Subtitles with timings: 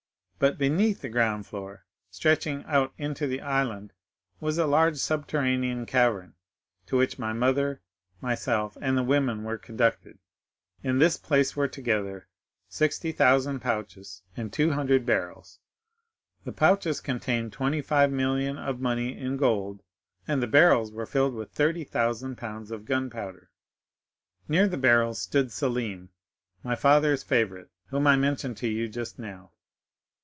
[0.43, 3.93] But beneath the ground floor, stretching out into the island,
[4.39, 6.33] was a large subterranean cavern,
[6.87, 7.81] to which my mother,
[8.21, 10.17] myself, and the women were conducted.
[10.81, 12.27] In this place were together
[12.69, 15.59] 60,000 pouches and 200 barrels;
[16.43, 19.83] the pouches contained 25,000,000 of money in gold,
[20.27, 23.51] and the barrels were filled with 30,000 pounds of gunpowder.
[24.47, 26.09] "Near the barrels stood Selim,
[26.63, 29.51] my father's favorite, whom I mentioned to you just now.